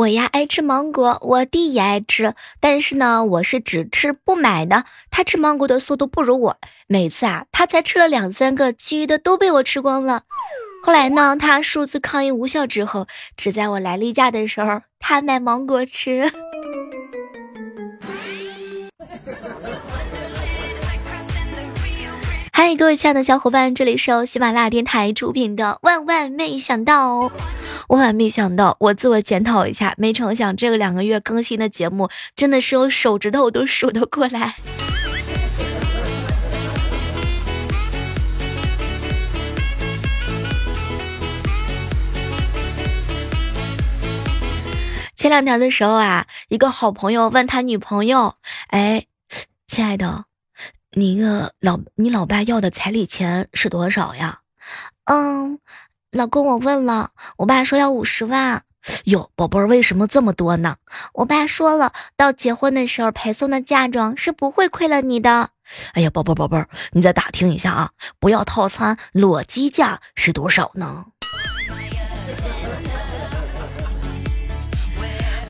[0.00, 4.86] 我呀爱吃芒果，我弟也爱吃，但是呢，我是只吃不买的。
[5.10, 10.22] 他吃芒果的速度不如我，每次啊，他才吃了两三个，其余的都被我吃光了。
[10.82, 16.32] 后来呢，他数次抗议无效之后，只在我来例假的时候，他买芒果吃。
[22.54, 27.28] 嗨，各位亲爱的小伙伴，这里是由喜马拉雅电台出品的《万万没想到》。
[27.88, 34.56] 万万没想到，我自我检讨一下，没成想这个两个月更新的节目，真的是用手指头都数得过来。
[45.16, 48.36] 前两天的时候啊，一个好朋友问他女朋友
[48.68, 49.04] ：“哎，
[49.66, 50.24] 亲爱的，
[50.92, 54.40] 你个老你老爸要的彩礼钱是多少呀？”
[55.04, 55.58] 嗯。
[56.12, 58.64] 老公，我问了，我爸说要五十万。
[59.04, 60.74] 哟，宝贝儿，为什么这么多呢？
[61.14, 65.50] 我爸说了，到结婚的时候陪送的嫁妆是不会亏了你的。
[65.92, 71.04] 哎呀，宝贝儿，宝贝儿，你再打听一下啊，不要套餐，裸机价是多少呢？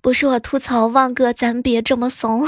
[0.02, 2.46] 不是我吐槽，旺哥，咱别这么怂。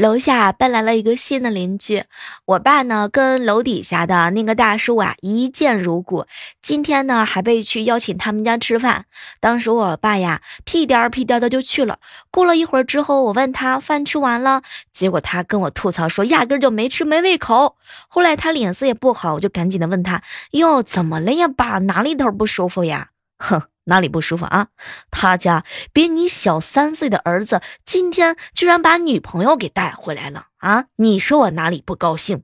[0.00, 2.04] 楼下搬来了一个新的邻居，
[2.46, 6.24] 我爸呢跟楼底下的那个大叔啊一见如故，
[6.62, 9.04] 今天呢还被去邀请他们家吃饭。
[9.40, 11.98] 当时我爸呀屁颠儿屁颠的就去了。
[12.30, 17.76] 过了一会儿之后，我问他饭吃完了，结果他跟我吐槽说压根就没吃，没胃口。
[18.08, 20.22] 后来他脸色也不好，我就赶紧的问他
[20.52, 23.10] 哟怎么了呀，爸哪里头不舒服呀？
[23.36, 23.69] 哼。
[23.84, 24.68] 哪里不舒服啊？
[25.10, 30.84] 他家比你小三岁的儿子今天居然把女朋友给带回来了啊！
[30.96, 32.42] 你说我哪里不高兴？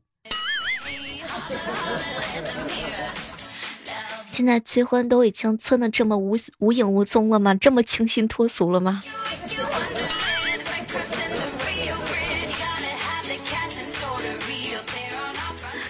[4.27, 7.55] 现在催婚都已经催的这么无无影无踪了吗？
[7.55, 9.03] 这么清新脱俗了吗？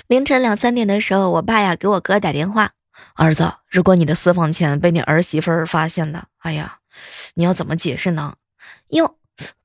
[0.07, 2.71] 凌晨两三点的时候，我爸呀给我哥打电话。
[3.16, 6.78] 儿子，如果你的私房钱被你儿媳妇儿发现了，哎呀，
[7.34, 8.34] 你要怎么解释呢？
[8.88, 9.16] 哟，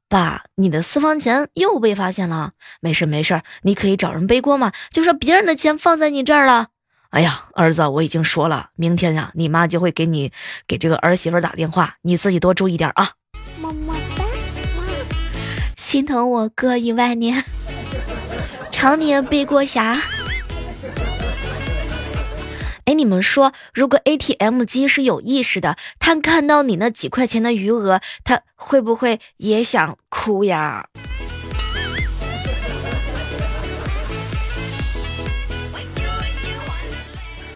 [0.07, 6.69] 爸，你的私房钱又被发现了，没事没事，你可以找人背锅嘛，就说别人的钱放在你这儿了。
[7.09, 10.31] 哎呀，儿子，我已经说了，明天呀，你妈就会给你
[10.65, 13.11] 给这个儿媳妇打电话，你自己多注意点啊。
[13.59, 14.23] 么么哒，
[15.75, 17.43] 心疼我哥一万年，
[18.71, 19.97] 常年背锅侠。
[22.85, 30.87] 哎，你们说，如果 ATM 机是有意识的，它看到你那几块钱的余额，它会不会也想哭呀？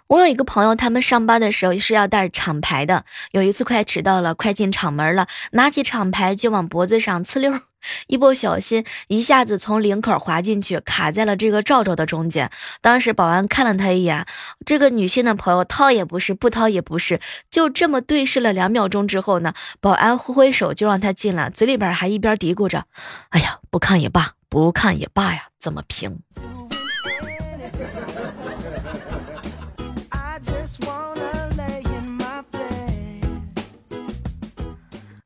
[0.07, 3.03] 我有一个朋友，他们上班的时候是要带厂牌的。
[3.31, 7.59] 有一次快迟到了，快进厂门了，拿起厂牌就往脖子上呲溜。
[8.07, 12.49] 一不小心，一下子从领口滑进去，卡在了这个罩罩的中间。
[12.81, 14.25] 当时保安看了他一眼，
[14.65, 17.19] 这个女性的朋友掏也不是，不掏也不是，
[17.49, 22.85] 就这么对视了两秒钟之后呢，保安挥挥手就让他进来，嘴里边还一边嘀咕着
[23.29, 26.19] ：“哎呀，不看也罢，不看也罢呀，怎么评。”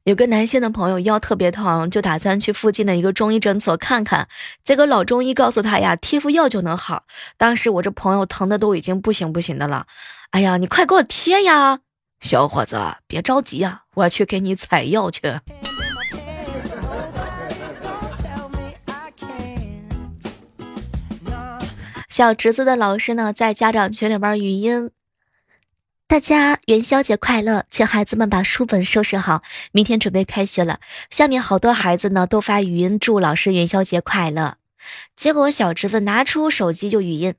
[0.10, 4.28] 有个男性的朋友腰特别疼，就打算去附近的一个中医诊所看看。
[4.64, 7.04] 结果老中医告诉他呀，贴副药就能好。
[7.38, 9.86] 当时我这朋友疼的都已经不行不行的了。
[10.32, 11.82] 哎呀，你快给我贴呀，
[12.22, 12.76] 小伙子，
[13.06, 15.22] 别着急呀，我去给你采药去。
[22.10, 24.90] 小侄子的老师呢，在家长群里边语音。
[26.10, 30.80] 大家元宵节快乐，请孩子们把书本收拾好，明天准备开学了。
[31.12, 34.56] 下面好多孩子呢都发语音祝老师元宵节快乐，
[35.16, 37.36] 结果小侄子拿出手机就语音：“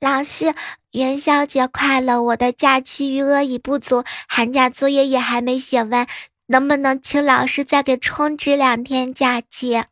[0.00, 0.54] 老师
[0.92, 6.06] 元宵节快乐，我的假期余额已不足，寒假作业也还没写完，
[6.46, 9.82] 能不能请老师再给充值两天假期？”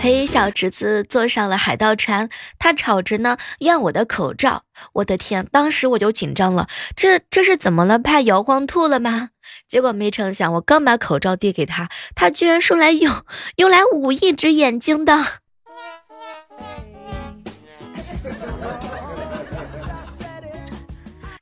[0.00, 4.62] 陪小侄子坐上了海盗船，他吵着呢要我的口罩。
[4.94, 7.98] 我的天，当时我就紧张了，这这是怎么了？
[7.98, 9.28] 怕摇晃吐了吗？
[9.68, 13.14] 结果没成想，我刚把口罩递给他，他居然说来用
[13.56, 15.22] 用来捂一只眼睛的。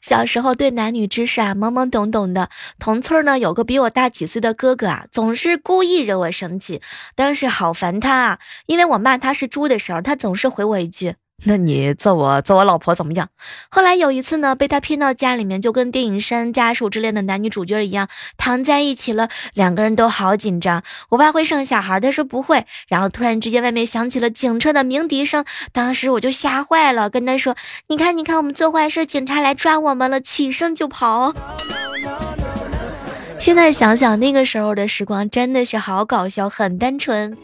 [0.09, 6.81] 小时候对男女之事啊懵懵懂懂的，同村呢有个比我大几岁的哥哥啊，总是故意惹我生气，
[7.15, 11.17] 但是好烦他啊，因为我骂他是猪的时候，他总是回我一句。
[11.45, 13.29] 那你揍我揍我老婆怎么样？
[13.69, 19.29] 后来有一次呢，被他骗到家里面，就跟电影《山楂树之恋》的男女主角一样，躺在一起了。
[19.55, 20.83] 两个人都好紧张。
[21.11, 22.67] 我爸会生小孩，他说不会。
[22.89, 27.55] 然后突然之间，外面响起了警车的鸣笛声，当时我就吓坏了，跟他说
[27.87, 31.33] ：“你看，你看，我们做坏事，警察来抓我们了！”起身就跑。
[33.39, 37.39] 现在想想，那个时候的时光真的是好搞笑，很单纯。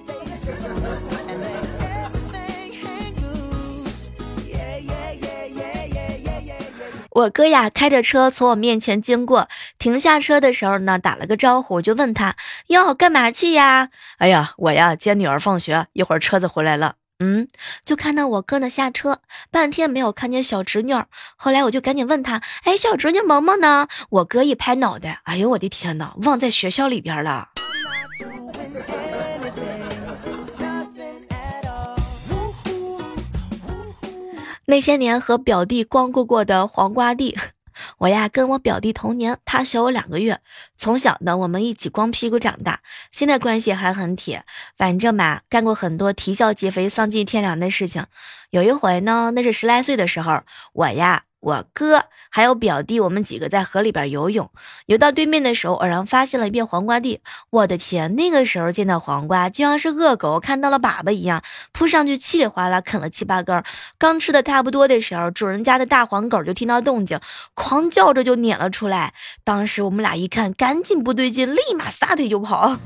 [7.15, 12.35] 我哥呀，开着车从我面前经过，停下车的时候呢，打了个招呼，我就问他
[12.67, 17.47] ：“哟，干嘛去呀？”“哎呀，我呀接女儿放学，一会儿车子回来了。”嗯，
[17.85, 19.21] 就看到我哥呢下车，
[19.53, 21.07] 半天没有看见小侄女儿。
[21.37, 27.51] 后来我就赶紧问他：“哎，小侄女萌萌呢？”我哥一拍脑袋：“哎呦，我的天哪，忘在学校里边了。”
[34.67, 37.37] 那些年和表弟光顾过的黄瓜地，
[37.99, 40.41] 我呀跟我表弟同年，他小我两个月，
[40.77, 42.81] 从小呢我们一起光屁股长大，
[43.11, 44.45] 现在关系还很铁。
[44.77, 48.07] 反正嘛，干过很多啼笑皆非、丧尽天良的事情。
[48.51, 51.25] 有一回呢，那是十来岁的时候，我呀。
[51.45, 54.51] 我哥还有表弟，我们几个在河里边游泳，
[54.87, 57.21] 游到对面的时候，偶然发现了一片黄瓜地。
[57.51, 61.43] 我的天，那个时候见到黄瓜，就像是恶狗看到了粑粑一样，
[61.73, 63.63] 扑上去稀里哗啦啃了七八根。
[63.99, 67.21] 刚吃的差不多的时候，主人家的大黄狗就听到动静，
[67.53, 69.13] 狂叫着就撵了出来。
[69.45, 72.79] 当时我们俩一看，赶紧不对劲，立马撒腿就跑。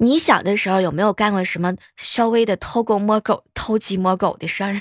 [0.00, 4.80] 你小的时候有没有干过什么稍微的偷狗摸狗、偷鸡摸狗的事儿？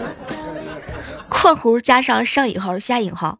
[1.30, 3.38] 括弧加上上引号下引号，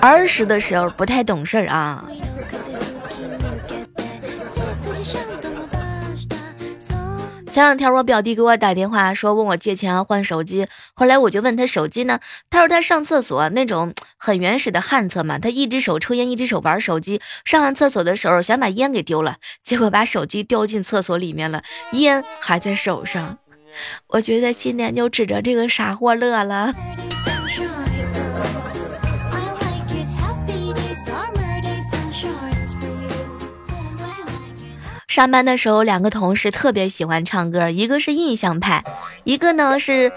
[0.00, 2.04] 儿时的时候不太懂事儿啊。
[7.50, 21.64] 前两天我表弟给我打电话说问我借钱换手机，后来我就问他手机呢，他说他上厕所那种很原始的旱厕嘛，他一只手抽烟，一只手玩手机，上完厕所的时候想把烟给丢了，结果把手机掉进厕所里面了，
[21.94, 23.38] 烟还在手上，
[24.06, 26.72] 我觉得今天就指着这个傻货乐了。
[35.10, 38.84] 上班的时候，两个同事特别喜欢唱歌，一个是印象派，
[39.24, 40.12] 一个呢是，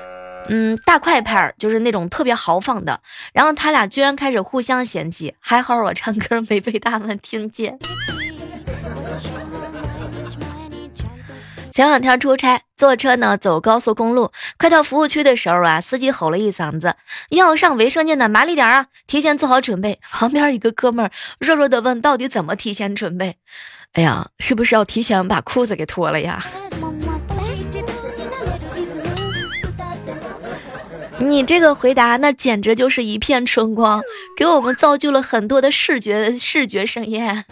[0.49, 3.01] 嗯，大快派，就是那种特别豪放的。
[3.33, 7.79] 然后他俩居然开始互相嫌弃，还好我唱歌没被他们听见。
[11.71, 16.93] 前两天出差，坐车呢走高速公路，快到服务区的时候啊，司机吼了一嗓子
[17.33, 23.37] ：“要上卫生间的麻利点啊，提前做好准备。”旁边一个哥们儿弱弱的问：“到底怎么提前准备？”
[23.93, 26.43] 哎呀，是不是要提前把裤子给脱了呀？
[31.19, 34.01] 你这个回答，那简直就是一片春光，
[34.35, 37.45] 给我们造就了很多的视觉视觉盛宴。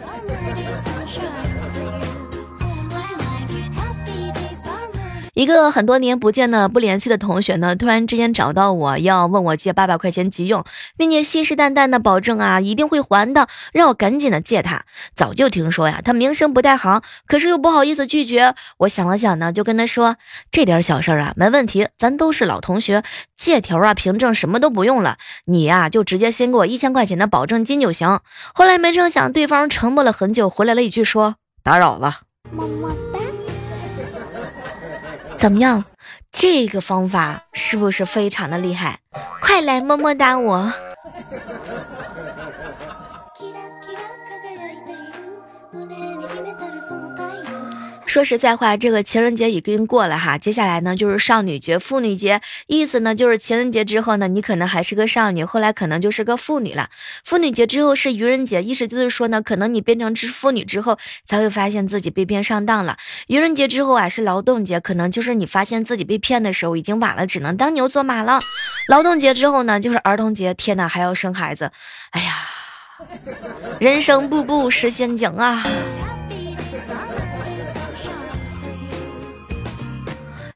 [5.34, 10.62] 一个很多年不见的不联系的同学呢，突然之间找到我要问我借八百块钱急用，
[10.98, 14.84] 并且信誓旦旦的保证啊一定会还的，让我赶紧的借他。
[15.14, 18.54] 早就听说呀，他名声不太好，可是又不好意思拒绝。
[18.76, 20.16] 我想了想呢，就跟他说
[20.50, 23.02] 这点小事儿啊没问题，咱都是老同学，
[23.34, 28.20] 借条啊凭证什么都不用了，你呀就直接先给我一千块钱的保证金就行。
[28.52, 32.20] 后来没成想，对方沉默了很久，回来了一句说打扰了。
[32.50, 33.31] 么么哒。
[35.42, 35.84] 怎么样？
[36.30, 39.00] 这个方法是不是非常的厉害？
[39.40, 40.72] 快来么么哒我！
[48.12, 56.90] 说实在话，这个情人节已经过了哈，接下来呢就是少女节、妇女节，意思呢就是情人节之后呢，你可能还是个少女，后来可能就是个妇女了。
[57.24, 62.98] 妇女节之后是愚人节，意思就是说呢，可能你变成只妇女之后，才会发现自己被骗上当了。
[63.28, 68.40] 愚人节之后啊是劳动节，可能就是你发现自己被骗的时候已经晚了，只能当牛做马了。
[68.88, 71.72] 劳动节之后呢就是儿童节，天哪，还要生孩子，
[72.10, 72.34] 哎呀，
[73.80, 75.64] 人生步步是陷阱啊！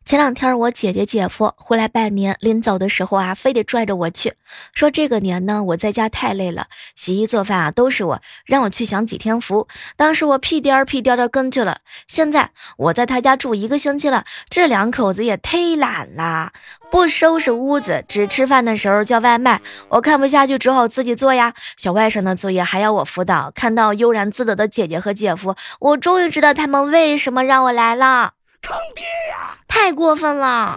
[0.07, 4.35] 前两天我姐姐姐夫回来拜年，临走的时候啊，非得拽着我去，
[4.73, 9.67] 说这个年呢我在家太累了，洗衣做饭啊都是我，让我去享几天福。
[9.97, 11.79] 当时我屁颠儿屁颠的跟去了。
[12.07, 16.53] 现在我在他家住一个星期了，这两口子也忒懒了，
[16.89, 19.61] 不收拾屋子，只吃饭的时候叫外卖。
[19.89, 21.53] 我看不下去，只好自己做呀。
[21.77, 23.51] 小外甥的作业还要我辅导。
[23.53, 28.36] 看到悠然自得的姐姐和姐夫，我终于知道他们为什么让我来了。
[28.67, 29.57] 坑爹呀！
[29.69, 30.77] 太过分了。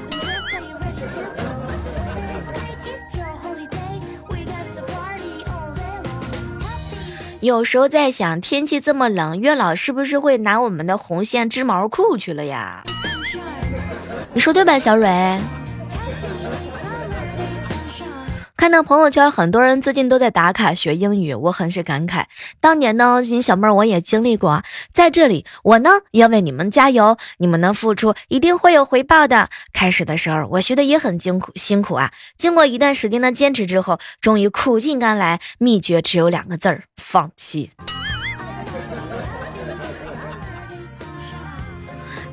[7.39, 12.83] 有时候在想，天气这么冷，月老是不是会拿我们的红线织毛裤去了呀？
[14.33, 15.39] 你说对吧，小蕊？
[18.59, 22.25] 看到朋友圈，很多人最近都在打卡学英语，我很是感慨。
[22.59, 29.49] 当年呢，你小妹儿我也经历过，在这里，我呢要为你们加油，你们的付出一定会有回报的。
[29.71, 35.39] 开始的时候，我学的也很辛苦辛苦啊，经过一段时间的坚持之后，终于苦尽甘来。
[35.57, 37.71] 秘诀只有两个字儿：放弃。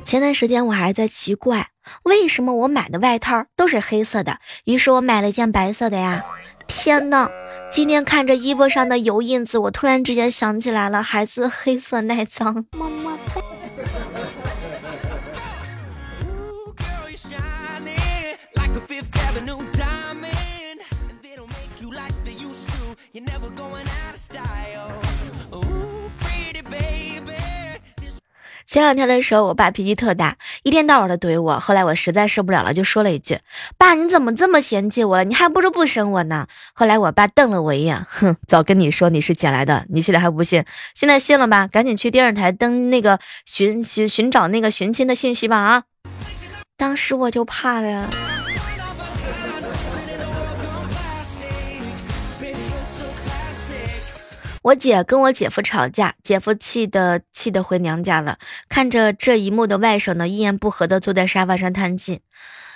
[0.03, 1.69] 前段时间我还在奇怪。
[2.03, 4.39] 为什么我买的外套都是黑色的？
[4.65, 6.25] 于是我买了一件白色的呀！
[6.67, 7.29] 天呐，
[7.71, 12.65] 今天看着衣服上的油印子，我突然之间想起来了，孩子黑色耐脏。
[12.71, 13.41] 么么哒。
[28.77, 31.59] 前两天的时候，我爸脾气特大，一天到晚的怼我。
[31.59, 33.39] 后来我实在受不了了，就说了一句
[33.75, 35.23] ：“爸，你怎么这么嫌弃我了？
[35.23, 40.63] 你还不如不生我呢。”后来我爸瞪了我一眼，哼，早跟你说你是捡来的，你现在还不信？
[40.93, 41.65] 现在信了吧？
[41.65, 43.17] 赶紧去电视台登那个
[43.47, 45.57] 寻寻寻找那个寻亲的信息吧！
[45.57, 45.83] 啊，
[46.77, 48.07] 当时我就怕了。
[54.67, 58.37] 我姐跟我姐夫吵架，姐夫气的气的回娘家了。
[58.67, 62.19] 看着这一幕的外甥呢，一言不合的坐在沙发上叹气。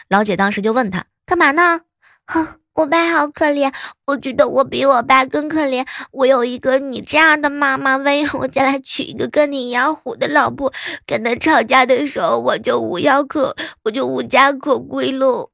[0.07, 1.81] 老姐当时就问他干嘛呢？
[2.27, 3.73] 哼，我爸好可怜，
[4.05, 5.85] 我觉得我比我爸更可怜。
[6.11, 10.71] 我有一个你这样的妈妈，万一我将来娶一个跟你一样虎的老婆，
[11.05, 15.49] 跟他吵架的时候，我就无药可，我就无家可归喽。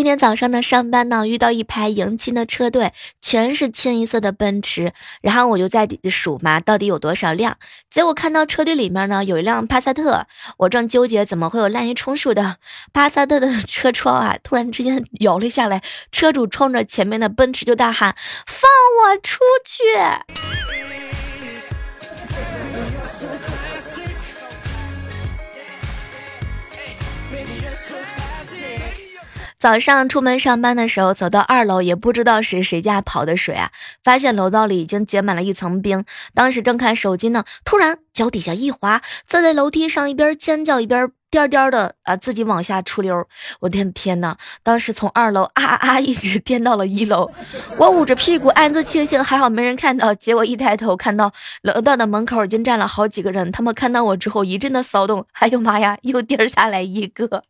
[0.00, 2.90] 今天早上呢，上班呢，遇到一排迎亲的车队，
[3.20, 4.94] 全是清一色的奔驰。
[5.20, 7.58] 然后我就在数嘛，到底有多少辆？
[7.90, 10.26] 结果看到车队里面呢，有一辆帕萨特。
[10.56, 12.56] 我正纠结怎么会有滥竽充数的
[12.94, 18.16] 帕萨特的车窗啊，突然之间摇了下来，车主冲着前面的奔驰就大喊
[18.48, 18.70] ：“放
[19.02, 19.84] 我出去！”
[29.60, 33.70] 早上出门上班的时候，走到二楼，也不知道是谁家跑的水啊，
[34.02, 36.02] 发现楼道里已经结满了一层冰。
[36.32, 43.28] 当时正看手机呢，突然脚底下一滑，坐在楼梯上，一边尖叫一边颠颠的啊，自己往下出溜。
[43.60, 47.30] 我天天呐，当时从二楼啊啊啊一直颠到了一楼，
[47.76, 50.14] 我捂着屁股暗自庆幸，还好没人看到。
[50.14, 57.44] 结果一抬头看到楼道的门口已经站了好几个人，他们看到我之后一阵的骚动，哎呦妈呀，又颠下来一个。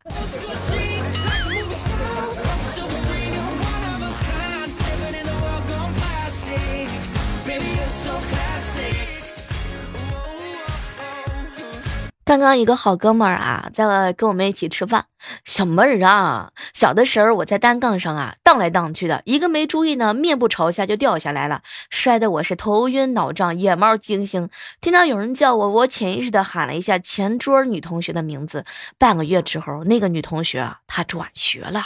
[12.30, 15.06] 刚刚一个好哥们儿啊，在跟我们一起吃饭。
[15.44, 24.48] 小妹儿啊，小的时候我在单杠上啊荡来荡去的，一个没注意呢，面部朝下就掉下来了，摔得我是头晕脑胀，眼冒金星。
[24.80, 28.64] 听到有人叫我，我潜意识的喊了一下前桌女同学的名字。
[28.96, 31.82] 半个月之后，那个女同学，她转学了。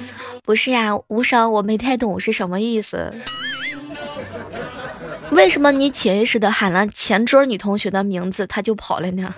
[0.44, 3.12] 不是呀，无伤，我没太懂是什么意思。
[5.30, 9.34] 为什么你潜意识的喊了前桌女同学的名字，她就跑了呢？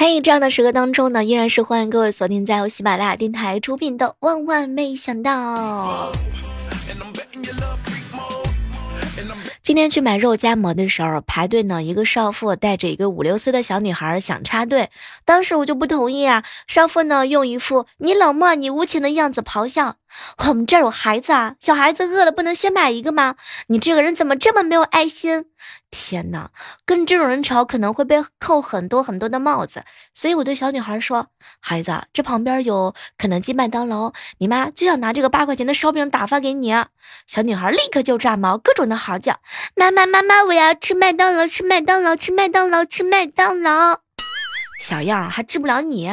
[0.00, 6.10] 嘿，这样的时刻当中呢，依然是欢迎各位锁定在由喜马拉雅电台出品的《万万没想到》。
[9.62, 14.88] 今天去买肉夹馍的时候，排队呢，一个少妇带着一个五六岁的小女孩想插队，
[15.26, 16.44] 当时我就不同意啊。
[16.66, 19.96] 少妇呢，用一副你冷漠、你无情的样子咆哮。
[20.38, 23.36] 我们这儿有孩子啊，小孩子饿了不能先买一个吗？
[23.68, 25.46] 你这个人怎么这么没有爱心？
[25.90, 26.50] 天哪，
[26.86, 29.82] 跟这种人吵可能会被扣很多很多的帽子。
[30.14, 31.28] 所以我对小女孩说
[31.60, 36.74] ：“孩子，这旁边有肯德基、麦当劳，你妈就想拿这个八块钱的烧饼打发给你。”
[37.26, 39.40] 小女孩立刻就炸毛，各种的嚎叫
[39.76, 44.00] ：“妈妈，妈妈，我要吃麦当劳，吃麦当劳，吃麦当劳，吃麦当劳。”
[44.80, 46.10] 小样还治不了你。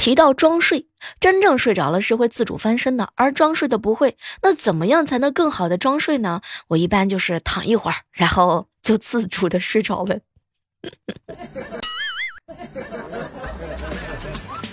[0.00, 0.86] 提到装睡，
[1.20, 4.16] 真正睡着了是会自主翻身的，而装睡的不会。
[4.40, 6.40] 那怎么样才能更好的装睡呢？
[6.68, 10.20] 我一般就是躺一会儿，然后就自主的睡着了。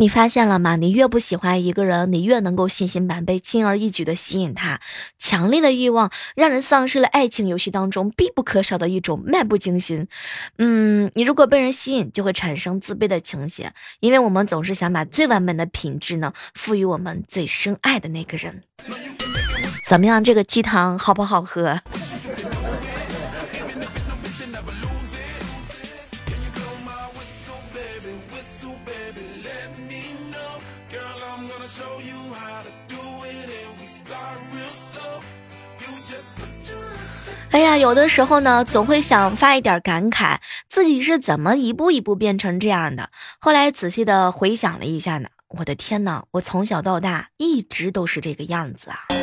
[0.00, 0.76] 你发现了吗？
[0.76, 4.80] 你越不喜欢一个人，你越能够信心满背、轻而易举的吸引他。
[5.18, 10.08] 强烈的欲望让人丧失了爱情游戏当中必不可少的一种漫不经心。
[10.56, 18.62] 嗯，你如果被人吸引，就会产生自卑的倾斜，因为我们总是想把最完美的品质呢赋予我们最深爱的那个人。
[19.86, 20.24] 怎么样？
[20.24, 21.78] 这个鸡汤好不好喝？
[37.52, 40.38] 哎呀，有的时候呢，总会想发一点感慨，
[40.68, 43.10] 自己是怎么一步一步变成这样的。
[43.40, 49.19] 后来仔细的回想了一下呢，我的天呐，我从小到大一直都是这个样子啊。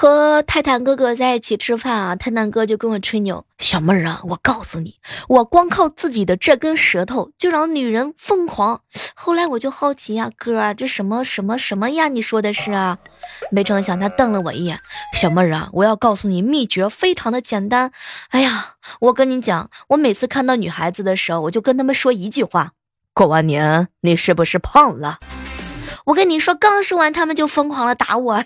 [0.00, 4.94] 和泰坦哥哥在一起吃饭啊，泰坦哥就跟我吹牛：“小妹儿啊，我告诉你，
[5.26, 8.82] 我光靠自己的这根舌头就让女人疯狂。”
[9.16, 12.06] 后来我就好奇呀，哥，这什么什么什么呀？
[12.06, 12.98] 你说的是啊？
[13.50, 14.78] 没成想他瞪了我一眼
[15.18, 17.90] ：“小妹儿啊，我要告诉你秘诀，非常的简单。
[18.28, 22.70] 哎呀，我跟你讲，我每次看到女孩子的时候，我就跟他们说一句话：
[23.12, 25.18] 过完年你是不是胖了？
[26.04, 28.44] 我跟你说，刚说完，他们就疯狂的打我。”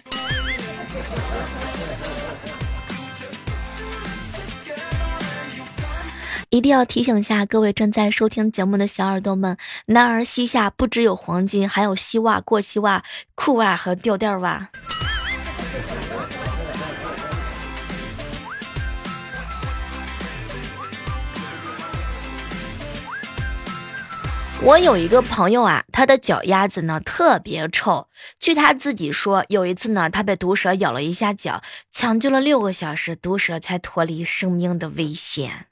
[6.53, 13.03] 一定要提醒一下各位正在收听节目的小耳朵们，男儿膝下不只有黄金，还有膝袜、过膝袜、
[13.35, 14.69] 裤袜和吊带袜。
[24.61, 35.65] 我有一个朋友啊，他的脚丫子呢特别臭，据他自己说，有一次呢，他被毒蛇咬了一下脚，抢救了六个小时，毒蛇才脱离生命的危险。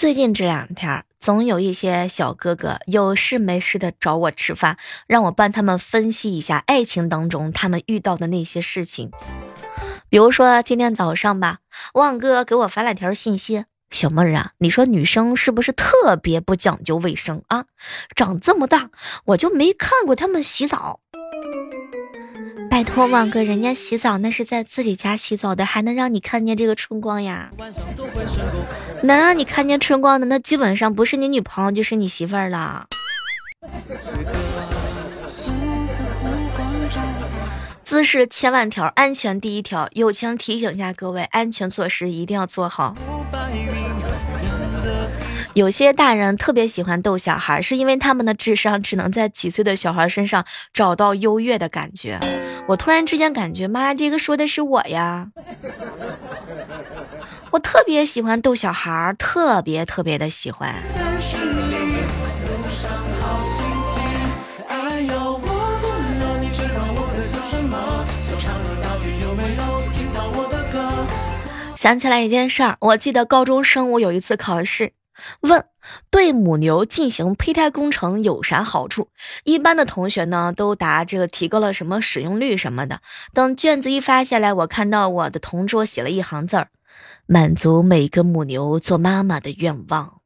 [0.00, 4.76] 最近这两天，总有一些小哥哥有事没事的找我吃饭，
[5.08, 9.10] 让我帮他们分析一下爱情当中他们遇到的那些事情。
[10.08, 11.58] 比如说今天早上吧，
[11.94, 17.64] 旺哥给我发了条信息：“小妹儿啊，你说女生是不是特别不讲究卫生啊？
[18.14, 18.90] 长这么大，
[19.24, 21.00] 我就没看过他们洗澡。”
[22.78, 27.50] 拜托，旺哥，人家洗澡那是在自己家洗澡的，还能让你看见这个春光呀？
[29.02, 32.86] 能让你看见春光的，那基本上不是你女朋友就是你媳妇儿了。
[37.82, 39.88] 姿势千万条，安全第一条。
[39.94, 42.94] 友情提醒一下各位，安全措施一定要做好。
[45.58, 52.20] 有些大人特别喜欢逗小孩，是因为他们的智商只能在几岁的小孩身上找到优越的感觉。
[52.68, 55.26] 我突然之间感觉，妈，这个说的是我呀！
[57.50, 60.72] 我特别喜欢逗小孩，特别特别的喜欢。
[71.74, 74.92] 想起来一件事儿，我记得高中生物有一次考试。
[75.40, 75.64] 问：
[76.10, 79.08] 对母牛进行胚胎工程有啥好处？
[79.44, 83.00] 一般的同学呢都答这个提高了什么使用率什么的。
[83.32, 86.68] 等卷子一发下来，我看到我的同桌写了一行字儿：
[87.26, 90.17] 满足每个母牛做妈妈的愿望。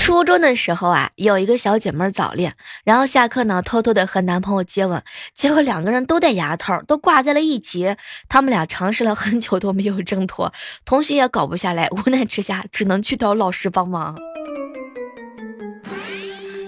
[0.00, 5.02] 初中的时候啊，有一个小姐妹早恋，然后下课呢，偷偷的和男朋友接吻，
[5.34, 7.94] 结果两个人都戴牙套，都挂在了一起。
[8.28, 10.52] 他们俩尝试了很久都没有挣脱，
[10.86, 14.16] 同学也搞不下来，无奈之下只能去找老师帮忙。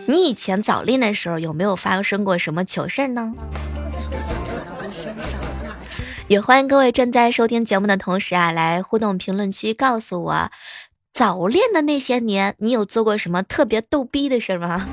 [0.06, 3.32] 你以前早恋的时候有没有发生过什么糗事呢？
[6.28, 10.50] 也欢迎各位正在收听节目的同时啊，来互动评论区告诉我。
[11.22, 14.88] 早恋的那些年，你有做过什么特别逗逼的事吗？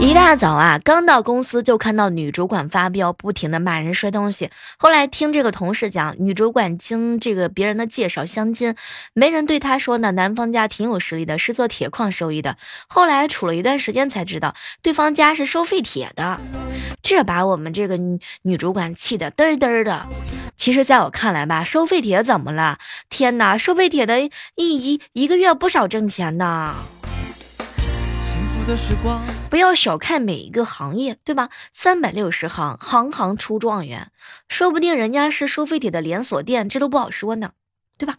[0.00, 4.50] 一大早啊，刚到公司就看到女主管发飙，不停的骂人、摔东西。
[4.76, 8.74] 后来听这个同事讲，女主管经这个别人的介绍相亲，
[9.12, 12.56] 没人对她说呢，男方家挺有实力的，是做铁矿收益的。
[12.88, 16.40] 后来处了一段时间才知道，对方家是收废铁的。
[17.02, 17.98] 这把我们这个
[18.42, 20.06] 女主管气得嘚嘚的。
[20.56, 22.78] 其实，在我看来吧，收废铁怎么了？
[23.08, 26.74] 天哪，收废铁的一一一个月不少挣钱呢。
[29.48, 31.48] 不要小看每一个行业，对吧？
[31.72, 34.12] 三百六十行，行行出状元，
[34.48, 37.52] 说不定人家是收废铁的连锁店，这都不好说呢，
[37.98, 38.16] 对吧？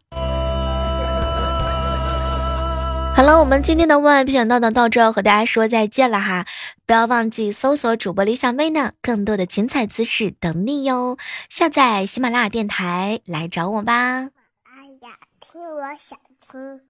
[3.22, 6.48] 好了，我们今天的万万不想到呢到这和大家说再见了哈！
[6.88, 11.20] 不要忘记搜索主播李小妹呢，更多的精彩姿势等你哟！
[11.48, 13.94] 下载喜马拉雅电台来找我吧。
[13.94, 16.80] 哎呀，听我想听。